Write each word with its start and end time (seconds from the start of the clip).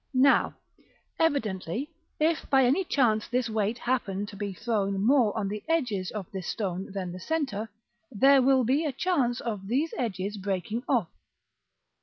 Now, 0.15 0.55
evidently, 1.19 1.91
if 2.19 2.49
by 2.49 2.65
any 2.65 2.83
chance 2.83 3.27
this 3.27 3.51
weight 3.51 3.77
happen 3.77 4.25
to 4.25 4.35
be 4.35 4.51
thrown 4.51 4.99
more 4.99 5.31
on 5.37 5.47
the 5.47 5.63
edges 5.69 6.09
of 6.09 6.25
this 6.31 6.47
stone 6.47 6.91
than 6.91 7.11
the 7.11 7.19
centre, 7.19 7.69
there 8.11 8.41
will 8.41 8.63
be 8.63 8.83
a 8.83 8.91
chance 8.93 9.39
of 9.41 9.67
these 9.67 9.93
edges 9.99 10.37
breaking 10.37 10.85
off. 10.89 11.09